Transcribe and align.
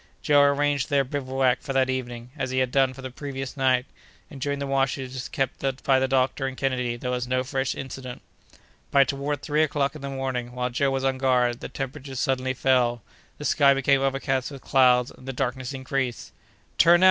Joe 0.23 0.41
arranged 0.41 0.89
their 0.89 1.03
bivouac 1.03 1.61
for 1.61 1.73
that 1.73 1.87
evening, 1.87 2.31
as 2.35 2.49
he 2.49 2.57
had 2.57 2.71
done 2.71 2.91
for 2.91 3.03
the 3.03 3.11
previous 3.11 3.55
night; 3.55 3.85
and 4.31 4.41
during 4.41 4.57
the 4.57 4.65
watches 4.65 5.29
kept 5.29 5.61
by 5.83 5.99
the 5.99 6.07
doctor 6.07 6.47
and 6.47 6.57
Kennedy 6.57 6.95
there 6.97 7.11
was 7.11 7.27
no 7.27 7.43
fresh 7.43 7.75
incident. 7.75 8.23
But, 8.89 9.07
toward 9.07 9.43
three 9.43 9.61
o'clock 9.61 9.93
in 9.95 10.01
the 10.01 10.09
morning, 10.09 10.53
while 10.53 10.71
Joe 10.71 10.89
was 10.89 11.03
on 11.03 11.19
guard, 11.19 11.59
the 11.59 11.69
temperature 11.69 12.15
suddenly 12.15 12.55
fell; 12.55 13.03
the 13.37 13.45
sky 13.45 13.75
became 13.75 14.01
overcast 14.01 14.49
with 14.49 14.63
clouds, 14.63 15.11
and 15.11 15.27
the 15.27 15.33
darkness 15.33 15.71
increased. 15.71 16.31
"Turn 16.79 16.99
out!" 16.99 16.99